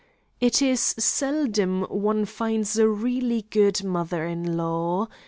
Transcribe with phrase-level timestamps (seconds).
[0.39, 5.09] It is seldom one finds a really good mother in law.